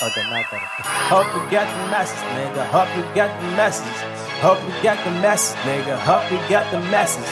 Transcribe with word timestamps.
Okay, 0.00 0.22
not 0.30 0.46
that. 0.54 0.62
Hope 1.10 1.26
you 1.34 1.42
get 1.50 1.66
the 1.66 1.90
message, 1.90 2.22
nigga. 2.38 2.62
Hope 2.70 2.86
you 2.94 3.02
get 3.18 3.34
the 3.42 3.50
message. 3.58 3.98
Hope 4.38 4.62
you 4.62 4.70
get 4.78 4.94
the 5.02 5.10
message, 5.18 5.58
nigga. 5.66 5.98
Hope 5.98 6.30
you 6.30 6.38
get 6.46 6.70
the 6.70 6.78
message. 6.86 7.26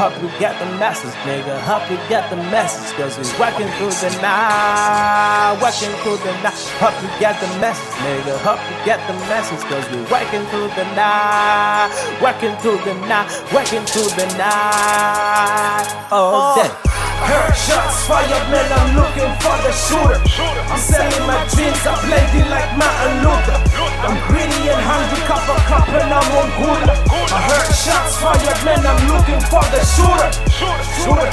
Hope 0.00 0.16
you 0.24 0.32
get 0.40 0.56
the 0.56 0.64
message, 0.80 1.12
nigga. 1.28 1.60
Hope 1.68 1.84
you 1.92 2.00
get 2.08 2.24
the 2.32 2.40
message, 2.48 2.88
cause 2.96 3.20
we 3.20 3.28
working 3.36 3.68
through 3.76 3.92
the 4.00 4.08
night, 4.24 5.60
working 5.60 5.92
through 6.00 6.16
the 6.24 6.32
night. 6.40 6.56
Hope 6.80 6.96
you 7.04 7.12
get 7.20 7.36
the 7.36 7.52
message, 7.60 7.92
nigga. 8.00 8.40
Hope 8.40 8.64
you 8.64 8.76
get 8.88 9.00
the 9.04 9.16
message, 9.28 9.60
cause 9.68 9.84
we 9.92 10.00
working 10.08 10.44
through 10.48 10.72
the 10.72 10.88
night, 10.96 11.92
working 12.24 12.56
through 12.64 12.80
the 12.88 12.96
night, 13.04 13.28
working 13.52 13.84
through 13.84 14.08
the 14.16 14.24
night 14.40 15.84
all 16.08 16.56
day. 16.56 16.72
Heard 17.16 17.56
shots 17.56 18.04
fired, 18.06 18.44
man, 18.52 18.68
I'm 18.68 18.94
looking 19.00 19.32
for 19.40 19.56
the 19.64 19.72
shooter. 19.72 20.20
I'm 20.68 20.78
selling 20.78 21.26
my 21.26 21.40
dreams, 21.76 21.86
I'm 21.86 21.98
plenty 22.08 22.42
like 22.48 22.70
Martin 22.76 23.14
Luther. 23.24 23.58
I'm 24.00 24.16
greedy 24.28 24.68
and 24.68 24.80
hungry, 24.80 25.20
cup 25.26 25.48
of 25.48 25.60
cup, 25.66 25.88
and 25.88 26.12
I'm 26.12 26.32
on 26.32 26.48
good. 26.56 26.88
I 27.32 27.40
heard 27.48 27.74
shots 27.74 28.16
fired, 28.18 28.64
man, 28.64 28.86
I'm 28.86 29.00
looking 29.08 29.40
for 29.50 29.64
the 29.72 29.80
shooter. 29.84 30.30
Shooter, 30.56 30.84
shooter, 31.02 31.30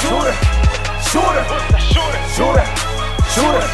shooter, 0.00 0.34
shooter, 1.10 1.44
shooter, 1.78 2.20
shooter, 2.34 2.66
shooter, 3.30 3.68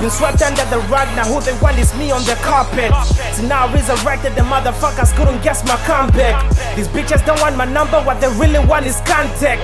Been 0.00 0.10
swept 0.10 0.42
under 0.42 0.64
the 0.70 0.78
rug, 0.86 1.08
now 1.18 1.26
who 1.26 1.40
they 1.40 1.58
want 1.58 1.76
is 1.78 1.92
me 1.98 2.12
on 2.12 2.22
the 2.22 2.38
carpet. 2.46 2.94
So 3.34 3.42
now 3.42 3.66
resurrected, 3.74 4.36
the 4.36 4.42
motherfuckers 4.42 5.10
couldn't 5.16 5.42
guess 5.42 5.66
my 5.66 5.74
comeback. 5.82 6.38
These 6.76 6.86
bitches 6.86 7.26
don't 7.26 7.40
want 7.40 7.56
my 7.56 7.64
number, 7.64 7.98
what 8.02 8.20
they 8.20 8.28
really 8.38 8.64
want 8.64 8.86
is 8.86 9.02
contact. 9.02 9.58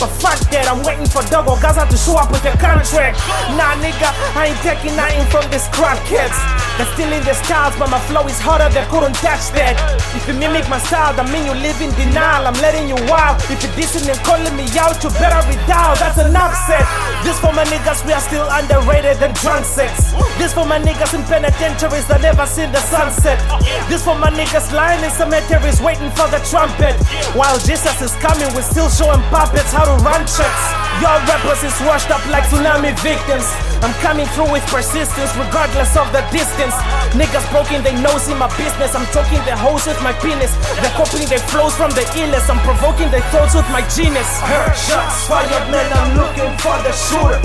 But 0.00 0.08
fuck 0.08 0.40
that, 0.50 0.72
I'm 0.72 0.82
waiting 0.84 1.06
for 1.06 1.20
Dogo 1.28 1.60
Gaza 1.60 1.84
to 1.84 1.96
show 1.98 2.16
up 2.16 2.30
with 2.32 2.44
a 2.46 2.56
contract. 2.56 3.20
Nah, 3.60 3.76
nigga, 3.84 4.08
I 4.32 4.56
ain't 4.56 4.60
taking 4.64 4.96
nothing 4.96 5.26
from 5.28 5.44
these 5.50 5.68
crackheads. 5.68 6.63
They're 6.76 6.90
stealing 6.98 7.22
the 7.22 7.34
styles, 7.46 7.78
but 7.78 7.86
my 7.86 8.02
flow 8.10 8.26
is 8.26 8.40
harder, 8.42 8.66
they 8.74 8.82
couldn't 8.90 9.14
touch 9.22 9.54
that. 9.54 9.78
If 10.10 10.26
you 10.26 10.34
mimic 10.34 10.66
my 10.66 10.82
style, 10.82 11.14
that 11.14 11.30
mean 11.30 11.46
you 11.46 11.54
live 11.54 11.78
in 11.78 11.94
denial, 11.94 12.50
I'm 12.50 12.58
letting 12.58 12.90
you 12.90 12.98
wild. 13.06 13.38
If 13.46 13.62
you're 13.62 13.74
dissing 13.78 14.10
and 14.10 14.18
calling 14.26 14.50
me 14.58 14.66
out, 14.74 14.98
you 14.98 15.10
better 15.14 15.38
redial, 15.46 15.94
that's 16.02 16.18
an 16.18 16.34
upset. 16.34 16.82
This 17.22 17.38
for 17.38 17.54
my 17.54 17.62
niggas, 17.70 18.02
we 18.02 18.10
are 18.10 18.24
still 18.24 18.46
underrated 18.50 19.22
than 19.22 19.30
drunk 19.38 19.62
sex. 19.62 20.10
This 20.34 20.50
for 20.50 20.66
my 20.66 20.82
niggas 20.82 21.14
in 21.14 21.22
penitentiaries 21.30 22.10
that 22.10 22.26
never 22.26 22.42
seen 22.42 22.74
the 22.74 22.82
sunset. 22.90 23.38
This 23.86 24.02
for 24.02 24.18
my 24.18 24.34
niggas 24.34 24.74
lying 24.74 24.98
in 25.06 25.14
cemeteries 25.14 25.78
waiting 25.78 26.10
for 26.18 26.26
the 26.34 26.42
trumpet. 26.50 26.98
While 27.38 27.54
Jesus 27.62 28.02
is 28.02 28.18
coming, 28.18 28.50
we're 28.50 28.66
still 28.66 28.90
showing 28.90 29.22
puppets 29.30 29.70
how 29.70 29.86
to 29.86 29.94
run 30.02 30.26
checks. 30.26 30.64
Your 30.98 31.14
rappers 31.30 31.62
is 31.62 31.74
washed 31.86 32.10
up 32.10 32.22
like 32.34 32.44
tsunami 32.50 32.94
victims. 32.98 33.46
I'm 33.82 33.92
coming 34.00 34.24
through 34.32 34.48
with 34.48 34.64
persistence 34.72 35.36
regardless 35.36 35.92
of 35.96 36.08
the 36.10 36.24
distance. 36.32 36.63
Niggas 37.12 37.44
poking 37.52 37.82
their 37.82 37.98
nose 38.00 38.28
in 38.28 38.38
my 38.38 38.48
business. 38.56 38.94
I'm 38.94 39.04
choking 39.12 39.42
their 39.44 39.56
hoes 39.56 39.86
with 39.86 40.00
my 40.00 40.12
penis. 40.24 40.54
They're 40.80 40.96
copying 40.96 41.28
their 41.28 41.42
flows 41.52 41.76
from 41.76 41.90
the 41.92 42.04
illness. 42.16 42.48
I'm 42.48 42.62
provoking 42.64 43.10
their 43.10 43.24
thoughts 43.28 43.54
with 43.54 43.68
my 43.68 43.82
genius. 43.92 44.26
Heard 44.40 44.72
shots 44.72 45.28
fired, 45.28 45.66
man, 45.68 45.88
I'm 45.92 46.16
looking 46.16 46.52
for 46.62 46.76
the 46.80 46.92
shooter. 46.92 47.40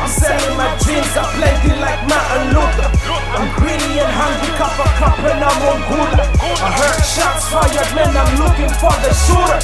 I'm 0.00 0.10
selling 0.10 0.56
my 0.58 0.74
dreams, 0.82 1.12
I'm 1.14 1.30
plenty 1.38 1.72
like 1.78 2.00
Martin 2.10 2.56
Luther. 2.56 2.88
I'm 3.36 3.46
greedy 3.58 4.02
and 4.02 4.10
hungry, 4.10 4.50
cup 4.58 4.74
of 4.74 4.90
cup, 4.98 5.18
and 5.22 5.38
I'm 5.38 5.60
on 5.70 5.78
good. 5.86 6.18
I 6.42 6.70
heard 6.74 7.00
shots 7.04 7.46
fired, 7.52 7.90
man, 7.94 8.10
I'm 8.10 8.32
looking 8.42 8.72
for 8.82 8.94
the 9.04 9.10
shooter. 9.14 9.58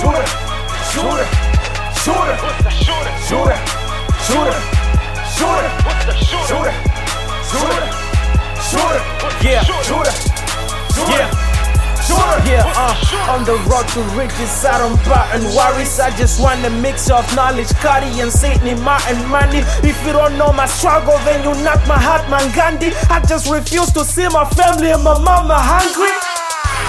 Shooter, 0.00 0.26
shooter, 0.90 1.26
shooter, 2.00 2.36
shooter, 2.80 3.12
shooter, 3.28 4.56
shooter, 5.36 5.68
shooter, 6.48 6.72
shooter, 7.50 8.09
shooter, 8.70 9.02
Yeah. 9.42 9.62
shooter, 9.82 10.12
Yeah. 11.10 11.30
Yeah, 12.46 12.64
uh, 12.74 13.32
on 13.32 13.44
the 13.44 13.54
road 13.70 13.86
to 13.94 14.00
riches, 14.18 14.64
I 14.64 14.78
don't 14.78 14.96
button 15.04 15.44
worries. 15.54 16.00
I 16.00 16.10
just 16.16 16.40
want 16.40 16.64
a 16.64 16.70
mix 16.70 17.08
of 17.10 17.22
knowledge, 17.36 17.68
Cardi 17.82 18.20
and 18.20 18.32
Satan, 18.32 18.82
Martin 18.82 19.24
money. 19.28 19.62
If 19.82 19.96
you 20.04 20.12
don't 20.12 20.36
know 20.36 20.52
my 20.52 20.66
struggle, 20.66 21.18
then 21.24 21.42
you 21.44 21.52
knock 21.62 21.78
my 21.86 21.98
heart, 21.98 22.28
man 22.30 22.50
Gandhi. 22.54 22.92
I 23.10 23.20
just 23.28 23.48
refuse 23.48 23.92
to 23.92 24.04
see 24.04 24.26
my 24.28 24.44
family 24.58 24.90
and 24.90 25.04
my 25.04 25.18
mama 25.18 25.54
hungry. 25.58 26.10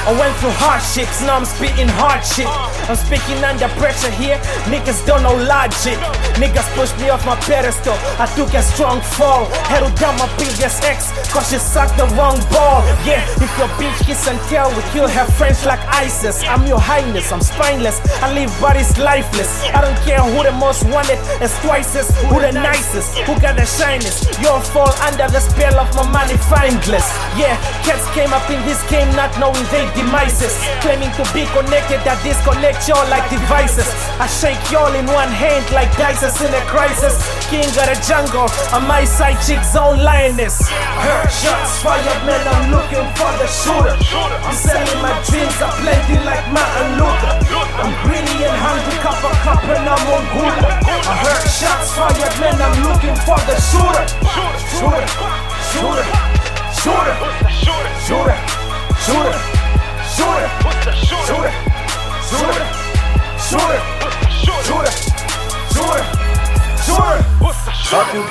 I 0.07 0.11
went 0.19 0.35
through 0.37 0.55
hardships, 0.57 1.21
now 1.21 1.37
I'm 1.37 1.45
spitting 1.45 1.87
hard 2.01 2.25
shit. 2.25 2.47
I'm 2.89 2.95
speaking 2.95 3.43
under 3.43 3.69
pressure 3.77 4.09
here, 4.09 4.37
niggas 4.73 5.05
don't 5.05 5.21
know 5.21 5.35
logic. 5.35 5.99
Niggas 6.37 6.67
pushed 6.75 6.97
me 6.99 7.09
off 7.09 7.25
my 7.25 7.35
pedestal, 7.47 7.95
I 8.19 8.25
took 8.35 8.53
a 8.53 8.61
strong 8.61 9.01
fall. 9.01 9.45
Held 9.71 9.95
down 9.95 10.17
my 10.17 10.29
biggest 10.37 10.83
ex, 10.83 11.11
cause 11.31 11.49
she 11.49 11.57
sucked 11.57 11.97
the 11.97 12.05
wrong 12.15 12.39
ball. 12.51 12.83
Yeah, 13.05 13.23
if 13.41 13.51
your 13.57 13.71
bitch 13.79 13.97
kiss 14.05 14.27
and 14.27 14.39
tell, 14.51 14.69
we 14.75 14.81
kill 14.93 15.07
her 15.07 15.25
friends 15.37 15.65
like 15.65 15.81
ISIS. 15.89 16.43
I'm 16.43 16.65
your 16.67 16.79
highness, 16.79 17.31
I'm 17.31 17.41
spineless, 17.41 17.99
I 18.21 18.33
leave 18.33 18.51
bodies 18.61 18.97
lifeless. 18.97 19.63
I 19.73 19.81
don't 19.81 19.97
care 20.05 20.21
who 20.21 20.43
the 20.43 20.51
most 20.53 20.83
wanted, 20.85 21.19
as 21.41 21.51
who 21.61 22.39
the 22.39 22.51
nicest, 22.51 23.17
who 23.25 23.33
got 23.39 23.55
the 23.55 23.65
shiniest. 23.65 24.27
You'll 24.41 24.61
fall 24.61 24.91
under 25.07 25.27
the 25.31 25.39
spell 25.39 25.79
of 25.79 25.89
my 25.95 26.05
money 26.09 26.37
fineless. 26.51 27.07
Yeah, 27.39 27.55
cats 27.83 28.05
came 28.13 28.31
up 28.33 28.47
in 28.49 28.59
this 28.67 28.81
game 28.89 29.09
not 29.15 29.31
knowing 29.39 29.65
they 29.71 29.87
demises. 29.95 30.53
Claiming 30.81 31.11
to 31.15 31.23
be 31.33 31.45
connected, 31.55 32.01
I 32.03 32.15
disconnect 32.23 32.87
y'all 32.87 33.07
like 33.09 33.29
devices. 33.29 33.87
I 34.19 34.27
shake 34.27 34.61
y'all 34.71 34.93
in 34.93 35.05
one 35.07 35.31
hand 35.31 35.65
like 35.71 35.89
dices 35.97 36.30
in 36.39 36.53
a 36.53 36.63
crisis. 36.71 37.19
King 37.51 37.67
of 37.67 37.87
the 37.91 37.97
jungle, 38.07 38.47
I'm 38.71 38.87
my 38.87 39.03
side 39.03 39.41
chick's 39.43 39.75
own 39.75 39.99
lioness. 39.99 40.63
Heard 40.71 41.27
shots 41.27 41.83
fired, 41.83 42.21
man, 42.23 42.39
I'm 42.47 42.71
looking 42.71 43.03
for 43.19 43.31
the 43.35 43.47
shooter. 43.51 43.95
I'm 43.99 44.55
selling 44.55 45.01
my 45.03 45.11
dreams, 45.27 45.57
I'm 45.59 45.75
plenty 45.83 46.15
like 46.23 46.45
Martin 46.55 46.95
Luther. 46.95 47.35
I'm 47.75 47.91
greedy 48.07 48.47
and 48.47 48.55
hungry, 48.55 48.95
cup 49.03 49.19
of 49.19 49.35
cup, 49.43 49.63
and 49.67 49.83
I'm 49.83 50.05
on 50.15 50.23
good. 50.31 50.55
I 51.03 51.13
heard 51.19 51.43
shots 51.51 51.91
fired, 51.91 52.35
man, 52.39 52.55
I'm 52.55 52.77
looking 52.87 53.17
for 53.27 53.39
the. 53.43 53.59
Shooter, 53.59 54.05
shooter, 54.31 55.03
shooter, 55.67 56.05
shooter, 56.79 57.15
shooter, 57.59 57.91
shooter, 58.07 58.37
shooter, 59.03 59.39
shooter, 60.15 60.70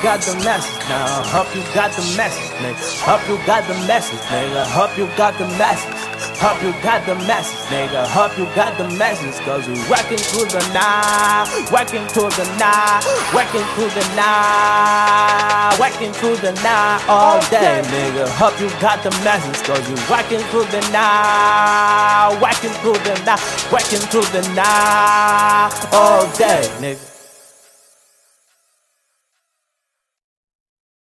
got 0.01 0.19
the 0.21 0.33
message 0.43 0.89
now. 0.89 1.21
Hope 1.29 1.53
you 1.55 1.61
got 1.73 1.91
the 1.93 2.01
message, 2.17 2.49
nigga. 2.57 2.81
Hope 3.05 3.21
you 3.29 3.37
got 3.45 3.61
the 3.67 3.73
message, 3.85 4.19
nigga. 4.33 4.65
Hope 4.73 4.97
you 4.97 5.05
got 5.15 5.37
the 5.37 5.45
message. 5.61 5.93
Hope 6.41 6.61
you 6.63 6.73
got 6.81 7.05
the 7.05 7.13
message, 7.29 7.61
nigga. 7.69 8.01
Hope 8.09 8.35
you 8.37 8.45
got 8.57 8.75
the 8.77 8.89
message, 8.97 9.37
cause 9.45 9.67
we 9.67 9.77
working 9.85 10.17
through 10.17 10.49
the 10.49 10.61
night, 10.73 11.45
working 11.71 12.05
through 12.09 12.33
the 12.33 12.45
night, 12.57 13.05
working 13.29 13.65
through 13.77 13.93
the 13.93 14.05
night, 14.17 15.77
working 15.77 16.13
through 16.13 16.37
the 16.37 16.53
night 16.65 17.05
all 17.07 17.39
day, 17.53 17.85
nigga. 17.93 18.25
Hope 18.41 18.59
you 18.59 18.69
got 18.81 19.03
the 19.03 19.11
message, 19.21 19.61
cause 19.61 19.85
we 19.85 19.93
working 20.09 20.41
through 20.49 20.65
the 20.73 20.81
night, 20.89 22.33
working 22.41 22.73
through 22.81 22.97
the 23.05 23.13
night, 23.21 23.41
working 23.71 24.01
through 24.09 24.25
the 24.33 24.41
night 24.57 25.69
all 25.93 26.25
day, 26.33 26.65
nigga. 26.81 27.10